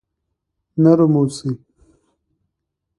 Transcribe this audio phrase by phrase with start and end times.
[0.81, 1.49] نرم اوسئ.